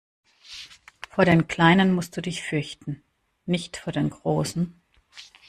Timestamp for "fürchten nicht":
2.41-3.77